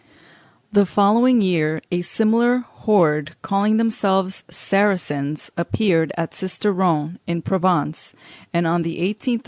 [0.73, 8.15] In the following year a similar horde, calling themselves Saracens, appeared at Sisteron, in Provence;
[8.51, 9.39] and on the 18th.